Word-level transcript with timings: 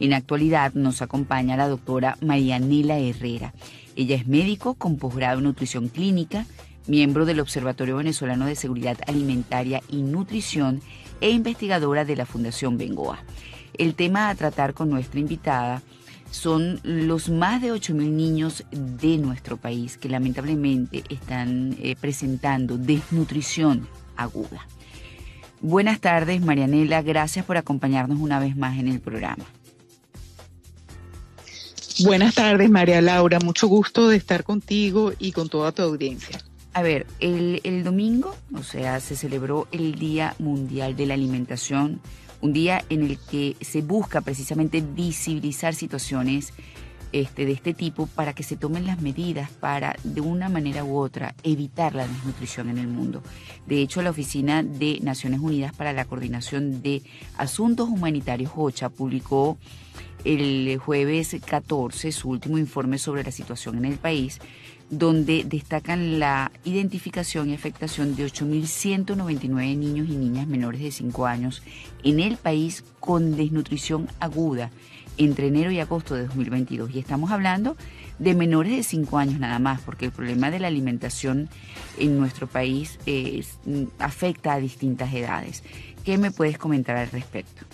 En 0.00 0.12
actualidad 0.12 0.74
nos 0.74 1.02
acompaña 1.02 1.56
la 1.56 1.68
doctora 1.68 2.16
Marianela 2.20 2.98
Herrera. 2.98 3.52
Ella 3.96 4.16
es 4.16 4.26
médico 4.26 4.74
con 4.74 4.96
posgrado 4.96 5.38
en 5.38 5.44
nutrición 5.44 5.88
clínica, 5.88 6.46
miembro 6.86 7.26
del 7.26 7.40
Observatorio 7.40 7.96
Venezolano 7.96 8.46
de 8.46 8.54
Seguridad 8.54 8.98
Alimentaria 9.06 9.82
y 9.88 10.02
Nutrición 10.02 10.80
e 11.20 11.30
investigadora 11.30 12.04
de 12.04 12.16
la 12.16 12.26
Fundación 12.26 12.78
Bengoa. 12.78 13.18
El 13.76 13.94
tema 13.94 14.28
a 14.28 14.34
tratar 14.34 14.72
con 14.74 14.88
nuestra 14.88 15.20
invitada 15.20 15.82
son 16.30 16.80
los 16.82 17.28
más 17.28 17.62
de 17.62 17.72
8.000 17.72 17.94
niños 18.10 18.64
de 18.70 19.18
nuestro 19.18 19.56
país 19.56 19.96
que 19.96 20.08
lamentablemente 20.08 21.02
están 21.08 21.76
eh, 21.80 21.96
presentando 22.00 22.76
desnutrición 22.76 23.88
aguda. 24.16 24.66
Buenas 25.60 26.00
tardes, 26.00 26.40
Marianela. 26.40 27.02
Gracias 27.02 27.44
por 27.44 27.56
acompañarnos 27.56 28.20
una 28.20 28.38
vez 28.38 28.56
más 28.56 28.78
en 28.78 28.88
el 28.88 29.00
programa. 29.00 29.44
Buenas 32.04 32.34
tardes, 32.34 32.70
María 32.70 33.00
Laura. 33.00 33.38
Mucho 33.40 33.66
gusto 33.68 34.08
de 34.08 34.16
estar 34.16 34.44
contigo 34.44 35.12
y 35.18 35.32
con 35.32 35.48
toda 35.48 35.72
tu 35.72 35.82
audiencia. 35.82 36.38
A 36.72 36.82
ver, 36.82 37.06
el, 37.18 37.60
el 37.64 37.82
domingo, 37.82 38.36
o 38.54 38.62
sea, 38.62 39.00
se 39.00 39.16
celebró 39.16 39.66
el 39.72 39.96
Día 39.96 40.34
Mundial 40.38 40.96
de 40.96 41.06
la 41.06 41.14
Alimentación 41.14 42.00
un 42.40 42.52
día 42.52 42.84
en 42.88 43.02
el 43.02 43.18
que 43.18 43.56
se 43.60 43.82
busca 43.82 44.20
precisamente 44.20 44.80
visibilizar 44.80 45.74
situaciones 45.74 46.52
este, 47.12 47.46
de 47.46 47.52
este 47.52 47.74
tipo 47.74 48.06
para 48.06 48.32
que 48.32 48.42
se 48.42 48.56
tomen 48.56 48.86
las 48.86 49.00
medidas 49.00 49.50
para, 49.50 49.96
de 50.04 50.20
una 50.20 50.48
manera 50.48 50.84
u 50.84 50.96
otra, 50.96 51.34
evitar 51.42 51.94
la 51.94 52.06
desnutrición 52.06 52.68
en 52.68 52.78
el 52.78 52.88
mundo. 52.88 53.22
De 53.66 53.80
hecho, 53.80 54.02
la 54.02 54.10
Oficina 54.10 54.62
de 54.62 54.98
Naciones 55.02 55.40
Unidas 55.40 55.74
para 55.74 55.92
la 55.92 56.04
Coordinación 56.04 56.82
de 56.82 57.02
Asuntos 57.36 57.88
Humanitarios, 57.88 58.52
OCHA, 58.54 58.90
publicó 58.90 59.58
el 60.24 60.78
jueves 60.78 61.36
14 61.44 62.12
su 62.12 62.30
último 62.30 62.58
informe 62.58 62.98
sobre 62.98 63.24
la 63.24 63.30
situación 63.30 63.78
en 63.78 63.84
el 63.84 63.98
país, 63.98 64.40
donde 64.90 65.44
destacan 65.44 66.18
la 66.18 66.50
identificación 66.64 67.50
y 67.50 67.54
afectación 67.54 68.16
de 68.16 68.26
8.199 68.26 69.76
niños 69.76 70.08
y 70.08 70.16
niñas 70.16 70.46
menores 70.46 70.80
de 70.80 70.90
5 70.90 71.26
años 71.26 71.62
en 72.04 72.20
el 72.20 72.36
país 72.36 72.84
con 73.00 73.36
desnutrición 73.36 74.08
aguda 74.18 74.70
entre 75.18 75.48
enero 75.48 75.70
y 75.70 75.80
agosto 75.80 76.14
de 76.14 76.26
2022. 76.26 76.90
Y 76.94 76.98
estamos 76.98 77.30
hablando 77.30 77.76
de 78.18 78.34
menores 78.34 78.76
de 78.76 78.82
5 78.82 79.18
años 79.18 79.38
nada 79.38 79.58
más, 79.58 79.80
porque 79.82 80.06
el 80.06 80.12
problema 80.12 80.50
de 80.50 80.60
la 80.60 80.68
alimentación 80.68 81.48
en 81.98 82.18
nuestro 82.18 82.46
país 82.46 82.98
afecta 83.98 84.54
a 84.54 84.60
distintas 84.60 85.12
edades. 85.12 85.62
¿Qué 86.04 86.16
me 86.18 86.30
puedes 86.30 86.56
comentar 86.56 86.96
al 86.96 87.10
respecto? 87.10 87.66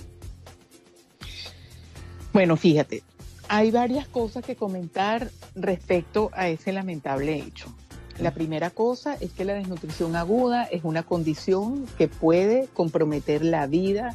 Bueno, 2.33 2.57
fíjate, 2.57 3.05
hay 3.49 3.71
varias 3.71 4.09
cosas 4.09 4.45
que 4.45 4.57
comentar 4.57 5.31
respecto 5.55 6.31
a 6.33 6.49
ese 6.49 6.73
lamentable 6.73 7.37
hecho. 7.37 7.73
La 8.19 8.33
primera 8.33 8.71
cosa 8.71 9.15
es 9.15 9.33
que 9.33 9.45
la 9.45 9.55
desnutrición 9.55 10.17
aguda 10.17 10.65
es 10.65 10.85
una 10.85 11.03
condición 11.03 11.87
que 11.99 12.09
puede 12.09 12.69
comprometer 12.73 13.45
la 13.45 13.67
vida 13.67 14.15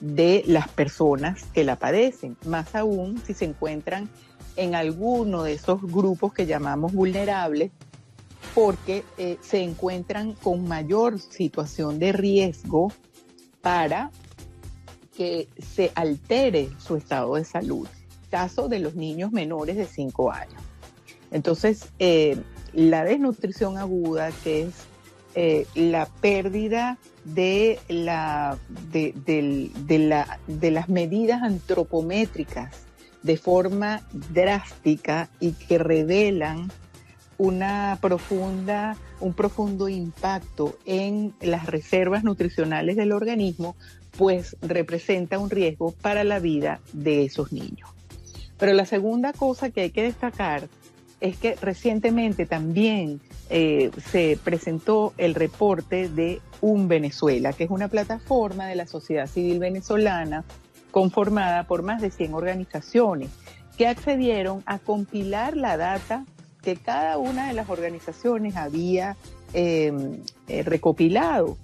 de 0.00 0.44
las 0.46 0.68
personas 0.68 1.44
que 1.52 1.64
la 1.64 1.76
padecen, 1.76 2.36
más 2.44 2.74
aún 2.74 3.20
si 3.24 3.34
se 3.34 3.44
encuentran 3.44 4.08
en 4.56 4.74
alguno 4.74 5.42
de 5.42 5.54
esos 5.54 5.82
grupos 5.82 6.32
que 6.32 6.46
llamamos 6.46 6.92
vulnerables, 6.92 7.70
porque 8.54 9.04
eh, 9.18 9.38
se 9.40 9.62
encuentran 9.62 10.32
con 10.32 10.66
mayor 10.66 11.20
situación 11.20 11.98
de 11.98 12.12
riesgo 12.12 12.92
para 13.60 14.10
que 15.16 15.48
se 15.58 15.92
altere 15.94 16.70
su 16.78 16.96
estado 16.96 17.34
de 17.34 17.44
salud 17.44 17.88
caso 18.30 18.68
de 18.68 18.78
los 18.78 18.94
niños 18.94 19.32
menores 19.32 19.76
de 19.76 19.86
5 19.86 20.30
años. 20.30 20.62
Entonces, 21.30 21.88
eh, 21.98 22.36
la 22.72 23.04
desnutrición 23.04 23.78
aguda, 23.78 24.30
que 24.44 24.62
es 24.62 24.74
eh, 25.34 25.66
la 25.74 26.06
pérdida 26.06 26.98
de, 27.34 27.78
la, 27.88 28.58
de, 28.90 29.98
la, 29.98 30.38
de 30.46 30.70
las 30.70 30.88
medidas 30.88 31.42
antropométricas 31.42 32.74
de 33.22 33.36
forma 33.36 34.02
drástica 34.32 35.28
y 35.40 35.52
que 35.52 35.78
revelan 35.78 36.70
una 37.36 37.98
profunda, 38.00 38.96
un 39.20 39.32
profundo 39.32 39.88
impacto 39.88 40.76
en 40.84 41.34
las 41.40 41.66
reservas 41.66 42.24
nutricionales 42.24 42.96
del 42.96 43.12
organismo, 43.12 43.76
pues 44.16 44.56
representa 44.60 45.38
un 45.38 45.50
riesgo 45.50 45.92
para 45.92 46.24
la 46.24 46.40
vida 46.40 46.80
de 46.92 47.24
esos 47.24 47.52
niños. 47.52 47.90
Pero 48.58 48.72
la 48.72 48.86
segunda 48.86 49.32
cosa 49.32 49.70
que 49.70 49.82
hay 49.82 49.90
que 49.90 50.02
destacar 50.02 50.68
es 51.20 51.36
que 51.36 51.54
recientemente 51.56 52.46
también 52.46 53.20
eh, 53.50 53.90
se 54.10 54.38
presentó 54.42 55.12
el 55.16 55.34
reporte 55.34 56.08
de 56.08 56.40
Un 56.60 56.88
Venezuela, 56.88 57.52
que 57.52 57.64
es 57.64 57.70
una 57.70 57.88
plataforma 57.88 58.66
de 58.66 58.74
la 58.74 58.86
sociedad 58.86 59.26
civil 59.26 59.58
venezolana 59.58 60.44
conformada 60.90 61.64
por 61.64 61.82
más 61.82 62.02
de 62.02 62.10
100 62.10 62.34
organizaciones 62.34 63.30
que 63.76 63.86
accedieron 63.86 64.62
a 64.66 64.78
compilar 64.78 65.56
la 65.56 65.76
data 65.76 66.24
que 66.62 66.76
cada 66.76 67.18
una 67.18 67.48
de 67.48 67.54
las 67.54 67.70
organizaciones 67.70 68.56
había 68.56 69.16
eh, 69.54 69.92
eh, 70.48 70.62
recopilado 70.64 71.56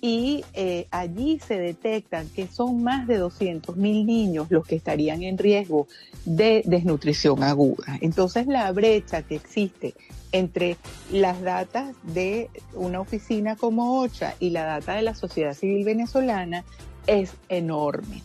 y 0.00 0.44
eh, 0.54 0.86
allí 0.90 1.38
se 1.38 1.58
detectan 1.58 2.28
que 2.28 2.46
son 2.46 2.82
más 2.82 3.06
de 3.06 3.18
200 3.18 3.76
mil 3.76 4.06
niños 4.06 4.46
los 4.50 4.66
que 4.66 4.76
estarían 4.76 5.22
en 5.22 5.36
riesgo 5.36 5.86
de 6.24 6.62
desnutrición 6.64 7.42
aguda. 7.42 7.98
Entonces 8.00 8.46
la 8.46 8.70
brecha 8.72 9.22
que 9.22 9.36
existe 9.36 9.94
entre 10.32 10.76
las 11.10 11.42
datas 11.42 11.94
de 12.02 12.50
una 12.74 13.00
oficina 13.00 13.56
como 13.56 14.00
OCHA 14.00 14.34
y 14.38 14.50
la 14.50 14.64
data 14.64 14.94
de 14.94 15.02
la 15.02 15.14
sociedad 15.14 15.54
civil 15.54 15.84
venezolana 15.84 16.64
es 17.06 17.32
enorme. 17.48 18.22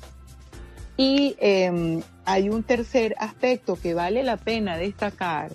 Y 0.97 1.35
em, 1.39 2.01
hay 2.23 2.49
un 2.49 2.63
tercer 2.63 3.15
aspecto 3.19 3.75
que 3.75 3.93
vale 3.93 4.23
la 4.23 4.37
pena 4.37 4.77
destacar, 4.77 5.51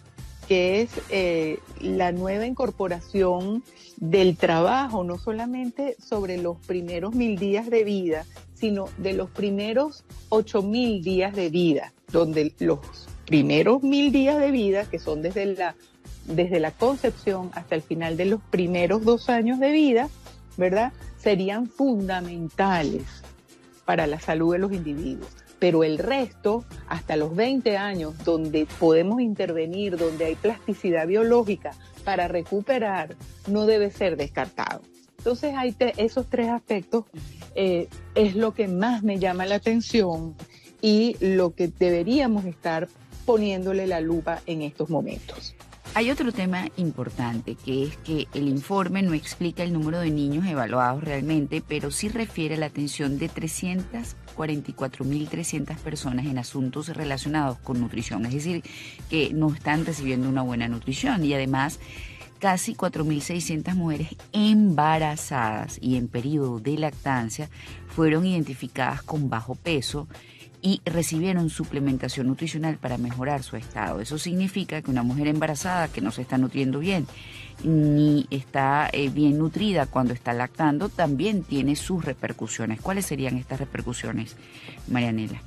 que 0.51 0.83
es 0.83 0.91
eh, 1.11 1.61
la 1.81 2.11
nueva 2.11 2.45
incorporación 2.45 3.63
del 3.99 4.37
trabajo, 4.37 5.05
no 5.05 5.17
solamente 5.17 5.95
sobre 6.05 6.39
los 6.39 6.59
primeros 6.67 7.15
mil 7.15 7.39
días 7.39 7.71
de 7.71 7.85
vida, 7.85 8.27
sino 8.55 8.87
de 8.99 9.13
los 9.13 9.31
primeros 9.31 10.03
ocho 10.29 10.63
mil 10.63 11.05
días 11.05 11.37
de 11.37 11.51
vida, 11.51 11.93
donde 12.11 12.53
los 12.59 12.81
primeros 13.27 13.85
mil 13.85 14.11
días 14.11 14.41
de 14.41 14.51
vida, 14.51 14.87
que 14.91 14.99
son 14.99 15.23
desde 15.23 15.55
la, 15.55 15.77
desde 16.27 16.59
la 16.59 16.73
concepción 16.73 17.53
hasta 17.55 17.77
el 17.77 17.83
final 17.83 18.17
de 18.17 18.25
los 18.25 18.41
primeros 18.51 19.05
dos 19.05 19.29
años 19.29 19.61
de 19.61 19.71
vida, 19.71 20.09
¿verdad? 20.57 20.93
Serían 21.17 21.69
fundamentales 21.69 23.05
para 23.85 24.09
la 24.09 24.19
salud 24.19 24.55
de 24.55 24.59
los 24.59 24.73
individuos. 24.73 25.31
Pero 25.61 25.85
el 25.85 25.99
resto, 25.99 26.65
hasta 26.89 27.17
los 27.17 27.37
20 27.37 27.77
años, 27.77 28.15
donde 28.25 28.67
podemos 28.81 29.21
intervenir, 29.21 29.97
donde 29.97 30.25
hay 30.25 30.35
plasticidad 30.35 31.07
biológica, 31.07 31.73
para 32.05 32.27
recuperar 32.27 33.15
no 33.47 33.67
debe 33.67 33.91
ser 33.91 34.17
descartado. 34.17 34.81
Entonces 35.19 35.55
hay 35.57 35.77
esos 35.99 36.27
tres 36.29 36.49
aspectos 36.49 37.05
eh, 37.55 37.89
es 38.15 38.37
lo 38.37 38.55
que 38.55 38.69
más 38.69 39.03
me 39.03 39.19
llama 39.19 39.45
la 39.45 39.57
atención 39.57 40.35
y 40.81 41.17
lo 41.21 41.55
que 41.55 41.69
deberíamos 41.69 42.45
estar 42.47 42.89
poniéndole 43.27 43.87
la 43.87 44.01
lupa 44.01 44.41
en 44.47 44.63
estos 44.63 44.89
momentos. 44.89 45.55
Hay 45.93 46.13
otro 46.13 46.31
tema 46.31 46.69
importante, 46.77 47.57
que 47.57 47.83
es 47.83 47.97
que 47.97 48.29
el 48.33 48.47
informe 48.47 49.03
no 49.03 49.13
explica 49.13 49.65
el 49.65 49.73
número 49.73 49.99
de 49.99 50.13
niños 50.13 50.47
evaluados 50.47 51.03
realmente, 51.03 51.65
pero 51.67 51.91
sí 51.91 52.09
refiere 52.09 52.55
a 52.55 52.59
la 52.59 52.67
atención 52.67 53.19
de 53.19 53.29
344.300 53.29 55.77
personas 55.79 56.27
en 56.27 56.39
asuntos 56.39 56.91
relacionados 56.91 57.59
con 57.59 57.81
nutrición, 57.81 58.25
es 58.25 58.35
decir, 58.35 58.63
que 59.11 59.33
no 59.35 59.53
están 59.53 59.85
recibiendo 59.85 60.29
una 60.29 60.43
buena 60.43 60.69
nutrición. 60.69 61.25
Y 61.25 61.35
además 61.35 61.81
casi 62.39 62.77
4.600 62.77 63.75
mujeres 63.75 64.15
embarazadas 64.33 65.77
y 65.81 65.97
en 65.97 66.07
periodo 66.07 66.61
de 66.61 66.79
lactancia 66.79 67.51
fueron 67.89 68.25
identificadas 68.25 69.03
con 69.03 69.29
bajo 69.29 69.57
peso 69.57 70.07
y 70.63 70.81
recibieron 70.85 71.51
suplementación 71.51 72.27
nutricional 72.27 72.77
para 72.77 72.99
mejorar 72.99 73.43
su 73.43 73.57
estado. 73.57 74.01
Eso 74.01 74.19
significa 74.19 74.83
que 74.83 74.91
una 74.91 75.03
mujer 75.03 75.29
embarazada 75.29 75.89
que 75.89 76.01
no 76.01 76.11
se 76.11 76.23
está 76.23 76.39
nutriendo 76.39 76.79
bien 76.79 77.07
ni 77.65 78.27
está 78.31 78.89
eh, 78.93 79.11
bien 79.11 79.39
nutrida 79.39 79.87
cuando 79.87 80.15
está 80.15 80.33
lactando 80.33 80.89
también 80.89 81.43
tiene 81.43 81.77
sus 81.77 82.05
repercusiones. 82.05 82.81
¿Cuáles 82.81 83.07
serían 83.07 83.37
estas 83.37 83.61
repercusiones, 83.61 84.37
Marianela? 84.89 85.43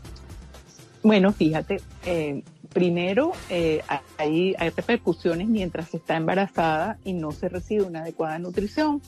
Bueno, 1.01 1.33
fíjate, 1.33 1.81
eh, 2.05 2.43
primero 2.71 3.33
eh, 3.49 3.81
hay, 4.17 4.55
hay 4.57 4.69
repercusiones 4.69 5.47
mientras 5.47 5.93
está 5.93 6.15
embarazada 6.15 6.97
y 7.03 7.13
no 7.13 7.31
se 7.31 7.49
recibe 7.49 7.83
una 7.83 8.01
adecuada 8.01 8.39
nutrición. 8.39 9.01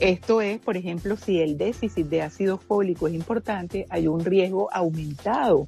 Esto 0.00 0.40
es, 0.40 0.60
por 0.60 0.76
ejemplo, 0.76 1.16
si 1.16 1.40
el 1.40 1.58
déficit 1.58 2.06
de 2.06 2.22
ácido 2.22 2.58
fólico 2.58 3.08
es 3.08 3.14
importante, 3.14 3.86
hay 3.90 4.06
un 4.06 4.24
riesgo 4.24 4.68
aumentado 4.72 5.66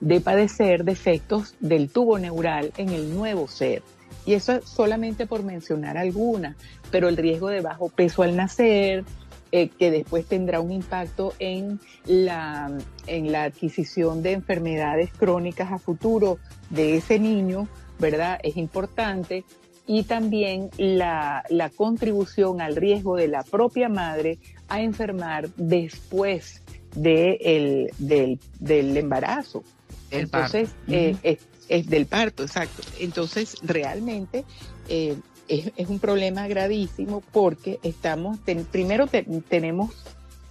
de 0.00 0.20
padecer 0.22 0.84
defectos 0.84 1.54
del 1.60 1.90
tubo 1.90 2.18
neural 2.18 2.72
en 2.78 2.88
el 2.88 3.14
nuevo 3.14 3.46
ser. 3.46 3.82
Y 4.24 4.34
eso 4.34 4.52
es 4.52 4.64
solamente 4.64 5.26
por 5.26 5.42
mencionar 5.42 5.98
algunas, 5.98 6.56
pero 6.90 7.08
el 7.08 7.16
riesgo 7.16 7.48
de 7.48 7.60
bajo 7.60 7.90
peso 7.90 8.22
al 8.22 8.36
nacer, 8.36 9.04
eh, 9.52 9.68
que 9.68 9.90
después 9.90 10.26
tendrá 10.26 10.60
un 10.60 10.70
impacto 10.70 11.34
en 11.38 11.80
la, 12.06 12.70
en 13.06 13.32
la 13.32 13.44
adquisición 13.44 14.22
de 14.22 14.32
enfermedades 14.32 15.10
crónicas 15.12 15.72
a 15.72 15.78
futuro 15.78 16.38
de 16.70 16.96
ese 16.96 17.18
niño, 17.18 17.68
¿verdad? 17.98 18.38
Es 18.42 18.56
importante. 18.56 19.44
Y 19.92 20.04
también 20.04 20.70
la, 20.76 21.42
contribución 21.74 22.60
al 22.60 22.76
riesgo 22.76 23.16
de 23.16 23.26
la 23.26 23.42
propia 23.42 23.88
madre 23.88 24.38
a 24.68 24.80
enfermar 24.80 25.48
después 25.56 26.62
de 26.94 27.90
del, 27.98 28.38
del, 28.60 28.96
embarazo. 28.96 29.64
Entonces, 30.12 30.70
eh, 30.86 31.38
es, 31.68 31.88
del 31.88 32.06
parto, 32.06 32.44
exacto. 32.44 32.84
Entonces, 33.00 33.56
realmente 33.62 34.44
eh, 34.88 35.16
es, 35.48 35.88
un 35.88 35.98
problema 35.98 36.46
gravísimo 36.46 37.20
porque 37.32 37.80
estamos, 37.82 38.38
primero 38.70 39.08
tenemos 39.48 39.90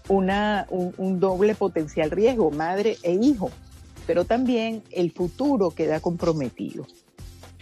una, 0.10 0.68
un, 0.70 1.22
doble 1.22 1.56
potencial 1.56 2.12
riesgo, 2.12 2.52
madre 2.52 2.98
e 3.04 3.14
hijo, 3.14 3.52
pero 4.06 4.26
también 4.26 4.84
el 4.92 5.14
futuro 5.14 5.72
queda 5.72 6.02
comprometido. 6.02 6.86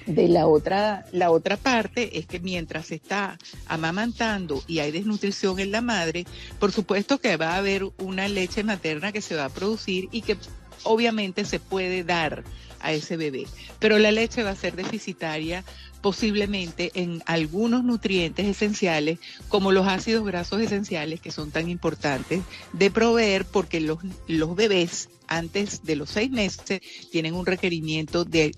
De 0.07 0.29
la 0.29 0.47
otra, 0.47 1.05
la 1.11 1.31
otra 1.31 1.57
parte 1.57 2.17
es 2.17 2.25
que 2.25 2.39
mientras 2.39 2.87
se 2.87 2.95
está 2.95 3.37
amamantando 3.67 4.63
y 4.65 4.79
hay 4.79 4.91
desnutrición 4.91 5.59
en 5.59 5.73
la 5.73 5.81
madre, 5.81 6.25
por 6.59 6.71
supuesto 6.71 7.17
que 7.17 7.35
va 7.35 7.51
a 7.51 7.57
haber 7.57 7.83
una 7.97 8.29
leche 8.29 8.63
materna 8.63 9.11
que 9.11 9.21
se 9.21 9.35
va 9.35 9.45
a 9.45 9.49
producir 9.49 10.07
y 10.13 10.21
que 10.21 10.37
obviamente 10.83 11.45
se 11.45 11.59
puede 11.59 12.03
dar 12.03 12.43
a 12.79 12.93
ese 12.93 13.17
bebé, 13.17 13.47
pero 13.79 13.97
la 13.97 14.11
leche 14.11 14.43
va 14.43 14.51
a 14.51 14.55
ser 14.55 14.75
deficitaria 14.75 15.63
posiblemente 16.01 16.91
en 16.93 17.23
algunos 17.25 17.83
nutrientes 17.83 18.45
esenciales 18.45 19.19
como 19.49 19.71
los 19.71 19.87
ácidos 19.87 20.25
grasos 20.25 20.61
esenciales 20.61 21.19
que 21.19 21.31
son 21.31 21.51
tan 21.51 21.69
importantes 21.69 22.43
de 22.73 22.91
proveer 22.91 23.45
porque 23.45 23.79
los, 23.79 23.99
los 24.27 24.55
bebés 24.55 25.09
antes 25.27 25.83
de 25.83 25.95
los 25.95 26.09
seis 26.09 26.31
meses 26.31 26.81
tienen 27.11 27.33
un 27.33 27.45
requerimiento 27.45 28.25
del 28.25 28.53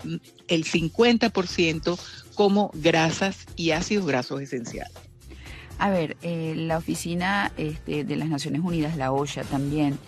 el 0.48 0.64
50% 0.64 1.98
como 2.34 2.70
grasas 2.74 3.46
y 3.56 3.72
ácidos 3.72 4.06
grasos 4.06 4.40
esenciales. 4.40 4.92
A 5.78 5.88
ver, 5.88 6.16
eh, 6.22 6.54
la 6.56 6.76
oficina 6.76 7.52
este, 7.56 8.04
de 8.04 8.16
las 8.16 8.28
Naciones 8.28 8.60
Unidas, 8.62 8.96
la 8.96 9.12
OSHA 9.12 9.44
también, 9.44 9.98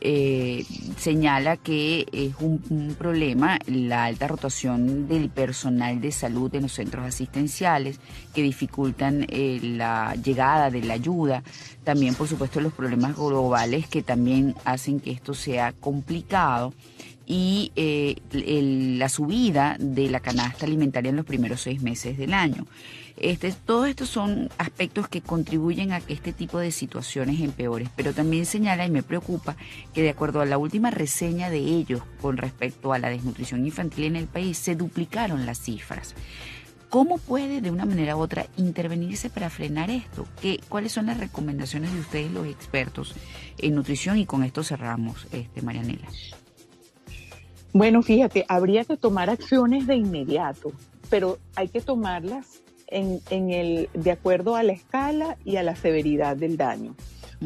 eh, 0.00 0.64
señala 0.96 1.56
que 1.56 2.06
es 2.12 2.34
un, 2.40 2.94
problema 2.98 3.58
la 3.66 4.04
alta 4.04 4.28
rotación 4.28 5.08
del 5.08 5.28
personal 5.28 6.00
de 6.00 6.10
salud 6.10 6.54
en 6.54 6.62
los 6.62 6.72
centros 6.72 7.04
asistenciales 7.04 8.00
que 8.34 8.42
dificultan 8.42 9.26
eh, 9.28 9.60
la 9.62 10.14
llegada 10.14 10.70
de 10.70 10.82
la 10.82 10.94
ayuda. 10.94 11.42
También, 11.84 12.14
por 12.14 12.28
supuesto, 12.28 12.60
los 12.60 12.72
problemas 12.72 13.16
globales 13.16 13.86
que 13.88 14.02
también 14.02 14.54
hacen 14.64 15.00
que 15.00 15.10
esto 15.10 15.34
sea 15.34 15.72
complicado 15.72 16.72
y 17.26 17.70
eh, 17.76 18.16
la 18.98 19.08
subida 19.08 19.76
de 19.78 20.10
la 20.10 20.20
canasta 20.20 20.66
alimentaria 20.66 21.10
en 21.10 21.16
los 21.16 21.26
primeros 21.26 21.60
seis 21.60 21.80
meses 21.80 22.18
del 22.18 22.34
año. 22.34 22.66
Este, 23.20 23.52
todos 23.52 23.86
estos 23.86 24.08
son 24.08 24.48
aspectos 24.56 25.06
que 25.06 25.20
contribuyen 25.20 25.92
a 25.92 26.00
que 26.00 26.14
este 26.14 26.32
tipo 26.32 26.58
de 26.58 26.70
situaciones 26.70 27.40
empeores, 27.40 27.90
pero 27.94 28.14
también 28.14 28.46
señala 28.46 28.86
y 28.86 28.90
me 28.90 29.02
preocupa 29.02 29.56
que 29.92 30.02
de 30.02 30.08
acuerdo 30.08 30.40
a 30.40 30.46
la 30.46 30.56
última 30.56 30.90
reseña 30.90 31.50
de 31.50 31.58
ellos 31.58 32.00
con 32.22 32.38
respecto 32.38 32.94
a 32.94 32.98
la 32.98 33.10
desnutrición 33.10 33.66
infantil 33.66 34.04
en 34.04 34.16
el 34.16 34.26
país, 34.26 34.56
se 34.56 34.74
duplicaron 34.74 35.44
las 35.44 35.60
cifras. 35.60 36.14
¿Cómo 36.88 37.18
puede 37.18 37.60
de 37.60 37.70
una 37.70 37.84
manera 37.84 38.16
u 38.16 38.20
otra 38.20 38.46
intervenirse 38.56 39.28
para 39.28 39.50
frenar 39.50 39.90
esto? 39.90 40.26
¿Qué, 40.40 40.58
¿Cuáles 40.70 40.92
son 40.92 41.06
las 41.06 41.18
recomendaciones 41.18 41.92
de 41.92 42.00
ustedes 42.00 42.32
los 42.32 42.46
expertos 42.46 43.14
en 43.58 43.74
nutrición? 43.74 44.16
Y 44.16 44.24
con 44.24 44.44
esto 44.44 44.64
cerramos, 44.64 45.26
este, 45.30 45.60
Marianela. 45.60 46.08
Bueno, 47.74 48.02
fíjate, 48.02 48.46
habría 48.48 48.86
que 48.86 48.96
tomar 48.96 49.28
acciones 49.28 49.86
de 49.86 49.96
inmediato, 49.96 50.72
pero 51.10 51.38
hay 51.54 51.68
que 51.68 51.82
tomarlas 51.82 52.62
en, 52.90 53.20
en 53.30 53.50
el, 53.50 53.88
de 53.94 54.10
acuerdo 54.10 54.56
a 54.56 54.62
la 54.62 54.72
escala 54.72 55.36
y 55.44 55.56
a 55.56 55.62
la 55.62 55.76
severidad 55.76 56.36
del 56.36 56.56
daño. 56.56 56.94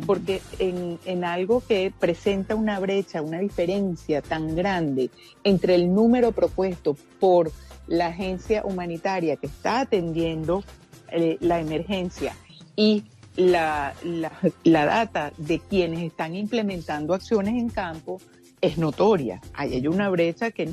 Porque 0.07 0.43
en, 0.59 0.99
en, 1.05 1.25
algo 1.25 1.61
que 1.61 1.93
presenta 1.97 2.57
una 2.57 2.81
brecha, 2.81 3.23
una 3.23 3.39
diferencia 3.39 4.23
tan 4.23 4.57
grande 4.57 5.11
entre 5.45 5.77
el 5.77 5.95
número 5.95 6.33
propuesto 6.33 6.97
por 7.21 7.53
la 7.87 8.09
agencia 8.09 8.65
humanitaria 8.65 9.37
que 9.37 9.47
está 9.47 9.81
atendiendo 9.81 10.65
eh, 11.13 11.37
la 11.41 11.61
emergencia 11.61 12.35
y 12.75 13.05
la, 13.37 13.95
la, 14.03 14.33
la, 14.65 14.87
data 14.87 15.33
de 15.37 15.61
quienes 15.61 16.03
están 16.03 16.35
implementando 16.35 17.15
acciones 17.15 17.55
en 17.55 17.69
campo, 17.69 18.21
es 18.65 18.79
notoria. 18.79 19.41
hay 19.53 19.87
una 19.87 20.09
brecha 20.09 20.51
que 20.51 20.65
es 20.65 20.71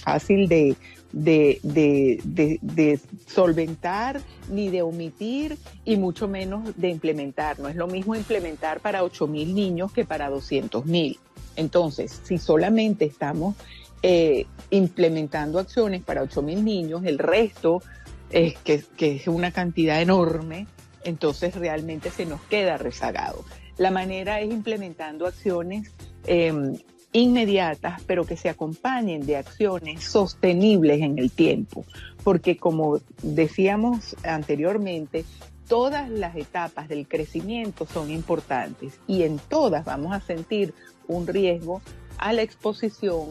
fácil 0.00 0.48
de, 0.48 0.76
de, 1.12 3.00
solventar 3.26 4.20
ni 4.50 4.68
de 4.68 4.82
omitir 4.82 5.56
y 5.84 5.96
mucho 5.96 6.28
menos 6.28 6.76
de 6.76 6.88
implementar. 6.88 7.58
No 7.58 7.68
es 7.68 7.76
lo 7.76 7.86
mismo 7.86 8.14
implementar 8.14 8.80
para 8.80 9.04
8 9.04 9.26
mil 9.26 9.54
niños 9.54 9.92
que 9.92 10.04
para 10.04 10.28
200 10.28 10.86
mil. 10.86 11.18
Entonces, 11.56 12.20
si 12.24 12.38
solamente 12.38 13.04
estamos 13.04 13.54
eh, 14.02 14.46
implementando 14.70 15.58
acciones 15.58 16.02
para 16.02 16.22
8 16.22 16.42
mil 16.42 16.64
niños, 16.64 17.04
el 17.04 17.18
resto, 17.18 17.82
es 18.30 18.56
que, 18.58 18.82
es 18.98 19.28
una 19.28 19.52
cantidad 19.52 20.00
enorme, 20.02 20.66
entonces 21.04 21.54
realmente 21.54 22.10
se 22.10 22.26
nos 22.26 22.40
queda 22.42 22.76
rezagado. 22.76 23.44
La 23.76 23.90
manera 23.90 24.40
es 24.40 24.50
implementando 24.50 25.26
acciones 25.26 25.92
em, 26.26 26.76
inmediatas, 27.14 28.02
pero 28.06 28.26
que 28.26 28.36
se 28.36 28.48
acompañen 28.48 29.24
de 29.24 29.36
acciones 29.36 30.02
sostenibles 30.02 31.00
en 31.00 31.18
el 31.18 31.30
tiempo, 31.30 31.84
porque 32.24 32.56
como 32.56 32.98
decíamos 33.22 34.16
anteriormente, 34.24 35.24
todas 35.68 36.10
las 36.10 36.34
etapas 36.36 36.88
del 36.88 37.06
crecimiento 37.06 37.86
son 37.86 38.10
importantes 38.10 38.98
y 39.06 39.22
en 39.22 39.38
todas 39.38 39.84
vamos 39.84 40.12
a 40.12 40.20
sentir 40.20 40.74
un 41.06 41.28
riesgo 41.28 41.80
a 42.18 42.32
la 42.32 42.42
exposición 42.42 43.28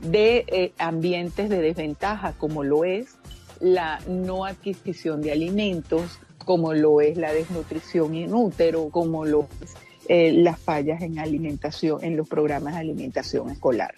de 0.00 0.44
eh, 0.48 0.72
ambientes 0.78 1.48
de 1.48 1.62
desventaja, 1.62 2.34
como 2.34 2.62
lo 2.62 2.84
es 2.84 3.16
la 3.60 3.98
no 4.08 4.44
adquisición 4.44 5.22
de 5.22 5.32
alimentos, 5.32 6.18
como 6.44 6.74
lo 6.74 7.00
es 7.00 7.16
la 7.16 7.32
desnutrición 7.32 8.14
in 8.14 8.34
útero, 8.34 8.90
como 8.90 9.24
lo 9.24 9.48
es 9.62 9.74
eh, 10.08 10.32
las 10.32 10.58
fallas 10.58 11.02
en 11.02 11.18
alimentación, 11.18 12.02
en 12.04 12.16
los 12.16 12.28
programas 12.28 12.74
de 12.74 12.80
alimentación 12.80 13.50
escolar. 13.50 13.94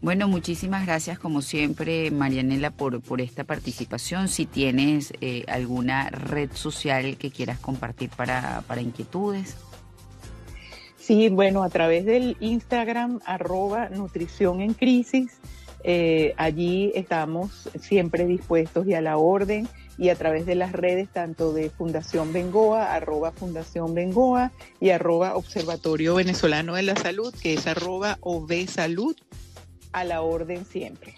Bueno, 0.00 0.26
muchísimas 0.26 0.84
gracias 0.84 1.18
como 1.18 1.42
siempre, 1.42 2.10
Marianela, 2.10 2.72
por, 2.72 3.00
por 3.00 3.20
esta 3.20 3.44
participación. 3.44 4.26
Si 4.26 4.46
tienes 4.46 5.12
eh, 5.20 5.44
alguna 5.46 6.10
red 6.10 6.50
social 6.54 7.16
que 7.16 7.30
quieras 7.30 7.60
compartir 7.60 8.10
para, 8.10 8.64
para 8.66 8.80
inquietudes. 8.80 9.56
Sí, 10.96 11.28
bueno, 11.28 11.62
a 11.62 11.68
través 11.68 12.04
del 12.04 12.36
Instagram, 12.40 13.20
arroba 13.24 13.90
nutrición 13.90 14.60
en 14.60 14.74
crisis. 14.74 15.38
Eh, 15.84 16.34
allí 16.36 16.92
estamos 16.94 17.68
siempre 17.80 18.26
dispuestos 18.26 18.86
y 18.86 18.94
a 18.94 19.00
la 19.00 19.18
orden 19.18 19.68
y 19.98 20.08
a 20.08 20.16
través 20.16 20.46
de 20.46 20.54
las 20.54 20.72
redes 20.72 21.08
tanto 21.08 21.52
de 21.52 21.70
Fundación 21.70 22.32
Bengoa, 22.32 22.94
arroba 22.94 23.32
Fundación 23.32 23.94
Bengoa 23.94 24.52
y 24.80 24.90
arroba 24.90 25.36
Observatorio 25.36 26.14
Venezolano 26.14 26.74
de 26.74 26.82
la 26.82 26.96
Salud, 26.96 27.34
que 27.40 27.54
es 27.54 27.66
arroba 27.66 28.18
Salud, 28.68 29.16
a 29.92 30.04
la 30.04 30.22
orden 30.22 30.64
siempre. 30.64 31.14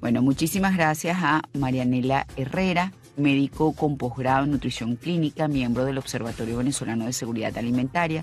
Bueno, 0.00 0.22
muchísimas 0.22 0.76
gracias 0.76 1.18
a 1.20 1.42
Marianela 1.54 2.26
Herrera, 2.36 2.92
médico 3.16 3.72
con 3.72 3.96
posgrado 3.96 4.44
en 4.44 4.52
nutrición 4.52 4.96
clínica, 4.96 5.48
miembro 5.48 5.84
del 5.84 5.98
Observatorio 5.98 6.58
Venezolano 6.58 7.06
de 7.06 7.12
Seguridad 7.12 7.56
Alimentaria 7.58 8.22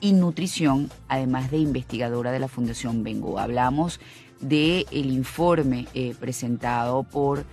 y 0.00 0.12
Nutrición, 0.12 0.90
además 1.08 1.50
de 1.50 1.58
investigadora 1.58 2.32
de 2.32 2.38
la 2.38 2.48
Fundación 2.48 3.02
Bengoa. 3.02 3.44
Hablamos 3.44 3.98
del 4.40 4.86
el 4.90 5.10
informe 5.10 5.86
eh, 5.94 6.14
presentado 6.18 7.02
por 7.02 7.46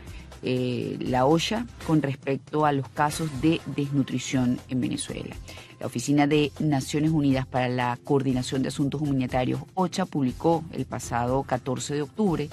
eh, 0.44 0.98
la 1.00 1.26
OSHA 1.26 1.66
con 1.88 2.02
respecto 2.02 2.66
a 2.66 2.72
los 2.72 2.88
casos 2.90 3.30
de 3.42 3.62
desnutrición 3.76 4.60
en 4.70 4.82
Venezuela. 4.82 5.36
La 5.80 5.88
Oficina 5.88 6.28
de 6.28 6.52
Naciones 6.60 7.12
Unidas 7.12 7.46
para 7.46 7.70
la 7.70 7.98
Coordinación 8.04 8.62
de 8.62 8.70
Asuntos 8.70 9.02
Humanitarios, 9.02 9.62
OCHA, 9.74 10.06
publicó 10.06 10.64
el 10.72 10.86
pasado 10.86 11.44
14 11.44 11.96
de 11.96 12.02
octubre 12.02 12.50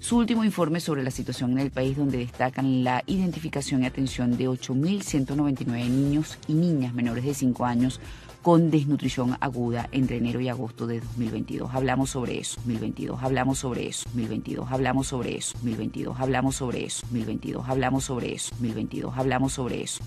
su 0.00 0.16
último 0.16 0.44
informe 0.44 0.80
sobre 0.80 1.02
la 1.02 1.10
situación 1.10 1.52
en 1.52 1.58
el 1.58 1.70
país 1.70 1.96
donde 1.96 2.18
destacan 2.18 2.84
la 2.84 3.02
identificación 3.06 3.82
y 3.82 3.86
atención 3.86 4.36
de 4.36 4.48
8.199 4.48 5.66
niños 5.88 6.38
y 6.46 6.54
niñas 6.54 6.94
menores 6.94 7.24
de 7.24 7.34
5 7.34 7.66
años 7.66 8.00
con 8.42 8.70
desnutrición 8.70 9.36
aguda 9.40 9.88
entre 9.92 10.18
enero 10.18 10.40
y 10.40 10.48
agosto 10.48 10.86
de 10.86 11.00
2022. 11.00 11.74
Hablamos 11.74 12.10
sobre 12.10 12.38
eso, 12.38 12.56
2022, 12.60 13.22
hablamos 13.22 13.58
sobre 13.58 13.88
eso, 13.88 14.04
2022, 14.14 14.70
hablamos 14.70 15.06
sobre 15.08 15.36
eso, 15.36 15.52
2022, 15.58 16.18
hablamos 16.18 16.54
sobre 16.56 16.84
eso, 16.84 17.02
2022, 17.02 17.68
hablamos 17.68 18.04
sobre 18.04 18.32
eso, 18.32 18.50
2022, 18.52 19.18
hablamos 19.18 19.52
sobre 19.52 19.82
eso, 19.82 20.04